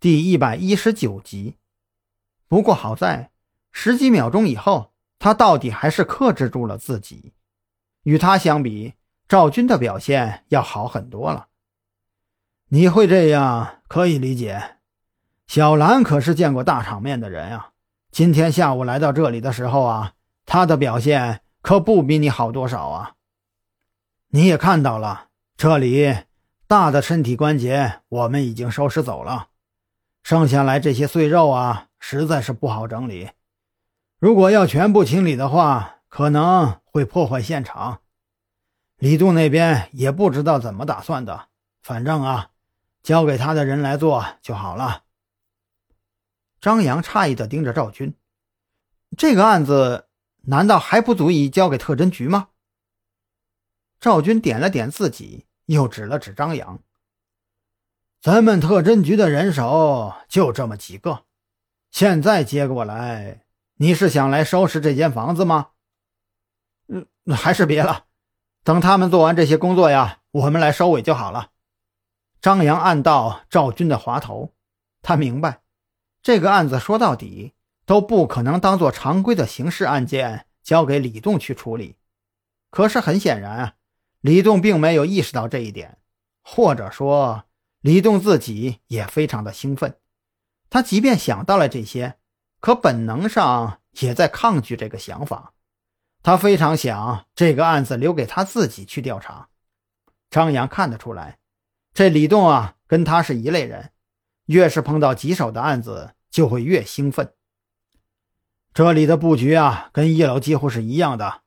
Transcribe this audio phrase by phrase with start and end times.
[0.00, 1.56] 第一百一十九集。
[2.48, 3.30] 不过好在
[3.70, 7.34] 十几秒钟以后，他到底还是克制住了自己。
[8.04, 8.94] 与他相比，
[9.28, 11.48] 赵军的表现要好很多了。
[12.68, 14.76] 你会这样可以理解。
[15.46, 17.72] 小兰可是见过大场面的人啊！
[18.10, 20.14] 今天下午来到这里的时候啊，
[20.46, 23.16] 他的表现可不比你好多少啊。
[24.28, 25.26] 你也看到了，
[25.58, 26.16] 这里
[26.66, 29.49] 大的身体关节我们已经收拾走了。
[30.22, 33.30] 剩下来这些碎肉啊，实在是不好整理。
[34.18, 38.02] 如果要全部清理的话，可能会破坏现场。
[38.96, 41.48] 李杜那边也不知道怎么打算的，
[41.82, 42.50] 反正啊，
[43.02, 45.04] 交给他的人来做就好了。
[46.60, 48.14] 张扬诧异的盯着赵军，
[49.16, 50.08] 这个案子
[50.42, 52.48] 难道还不足以交给特侦局吗？
[53.98, 56.78] 赵军点了点自己，又指了指张扬。
[58.20, 61.24] 咱们特侦局的人手就这么几个，
[61.90, 65.68] 现在接过来，你是想来收拾这间房子吗？
[66.88, 68.04] 嗯，还是别了，
[68.62, 71.52] 等他们做完这些工作呀，我们来收尾就好了。
[72.42, 74.52] 张扬暗道赵军的滑头，
[75.00, 75.62] 他明白，
[76.22, 77.54] 这个案子说到底
[77.86, 81.96] 都不可能当做常规的刑事案件交给李栋去处理。
[82.70, 83.74] 可是很显然啊，
[84.20, 85.96] 李栋并没有意识到这一点，
[86.42, 87.44] 或者说。
[87.80, 89.96] 李栋自己也非常的兴奋，
[90.68, 92.18] 他即便想到了这些，
[92.60, 95.54] 可本能上也在抗拒这个想法。
[96.22, 99.48] 他非常想这个案子留给他自己去调查。
[100.28, 101.38] 张扬看得出来，
[101.94, 103.92] 这李栋啊，跟他是一类人，
[104.44, 107.32] 越是碰到棘手的案子，就会越兴奋。
[108.74, 111.40] 这里的布局啊，跟一楼几乎是一样的。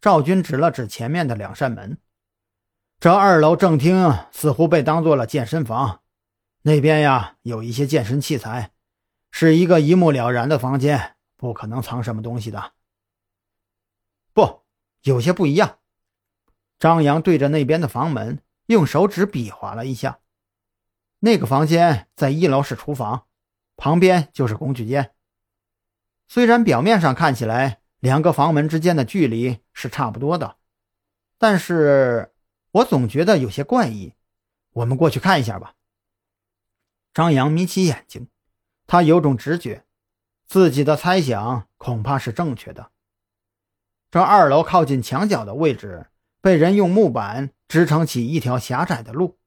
[0.00, 1.98] 赵军指了指前面的两扇门。
[3.00, 6.00] 这二楼正厅似乎被当做了健身房，
[6.62, 8.72] 那边呀有一些健身器材，
[9.30, 12.72] 是一个一目了然的房间，不可能藏什么东西的。
[14.32, 14.62] 不，
[15.02, 15.78] 有些不一样。
[16.80, 20.18] 张扬对着那边的房门用手指比划了一下，
[21.20, 23.26] 那个房间在一楼是厨房，
[23.76, 25.12] 旁边就是工具间。
[26.26, 30.56] 虽然表面上看起来两个房门之间的距离是差不多的，
[31.38, 32.34] 但是。
[32.70, 34.14] 我总觉得有些怪异，
[34.72, 35.74] 我们过去看一下吧。
[37.14, 38.28] 张扬眯起眼睛，
[38.86, 39.84] 他有种直觉，
[40.46, 42.90] 自己的猜想恐怕是正确的。
[44.10, 46.06] 这二楼靠近墙角的位置，
[46.40, 49.38] 被人用木板支撑起一条狭窄的路，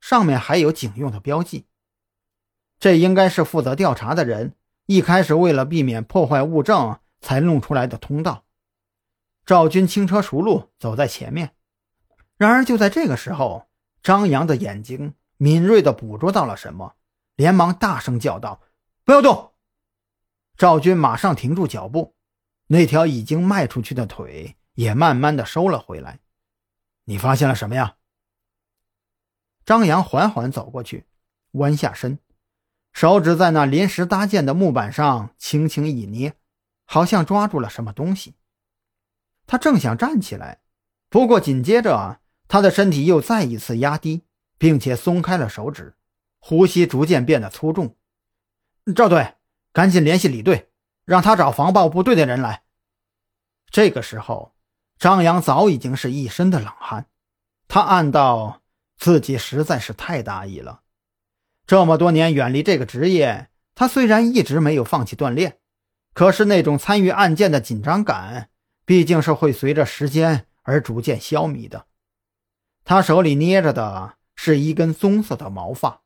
[0.00, 1.66] 上面还有警用的标记。
[2.78, 4.56] 这应该是负责调查的人
[4.86, 8.44] 一开始为了避免破坏物证才弄出来的通道。
[9.46, 11.54] 赵军轻车熟路，走在前面。
[12.42, 13.68] 然而，就在这个时候，
[14.02, 16.96] 张扬的眼睛敏锐地捕捉到了什么，
[17.36, 18.60] 连忙大声叫道
[19.06, 19.52] ：“不要动！”
[20.58, 22.16] 赵军马上停住脚步，
[22.66, 26.18] 那条已经迈出去的腿也慢慢地收了回来。
[27.06, 27.94] “你发现了什么呀？”
[29.64, 31.06] 张扬缓缓走过去，
[31.52, 32.18] 弯下身，
[32.92, 36.34] 手指在那临时搭建的木板上轻轻一捏，
[36.86, 38.34] 好像抓住了什么东西。
[39.46, 40.62] 他正想站起来，
[41.08, 42.18] 不过紧接着。
[42.52, 44.24] 他的身体又再一次压低，
[44.58, 45.94] 并且松开了手指，
[46.38, 47.96] 呼吸逐渐变得粗重。
[48.94, 49.36] 赵队，
[49.72, 50.68] 赶紧联系李队，
[51.06, 52.64] 让他找防暴部队的人来。
[53.70, 54.54] 这个时候，
[54.98, 57.06] 张扬早已经是一身的冷汗。
[57.68, 58.60] 他暗道
[58.98, 60.82] 自己实在是太大意了。
[61.66, 65.56] 这么多年远离这个职业，他虽然一直没有放弃锻炼，
[66.12, 68.50] 可是那种参与案件的紧张感，
[68.84, 71.86] 毕竟是会随着时间而逐渐消弭的。
[72.92, 76.02] 他手里捏着的是一根棕色的毛发，